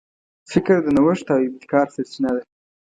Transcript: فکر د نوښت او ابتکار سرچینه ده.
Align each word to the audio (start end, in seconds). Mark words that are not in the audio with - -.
فکر 0.51 0.77
د 0.83 0.87
نوښت 0.95 1.27
او 1.33 1.39
ابتکار 1.49 1.87
سرچینه 1.95 2.31
ده. 2.35 2.41